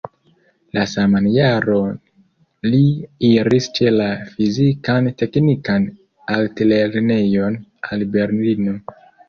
La 0.75 0.83
saman 0.93 1.27
jaron 1.33 1.91
li 2.71 2.79
iris 3.29 3.69
ĉe 3.81 3.93
la 3.99 4.09
Fizikan-teknikan 4.33 5.87
altlernejon 6.39 7.63
al 7.93 8.11
Berlino. 8.21 8.79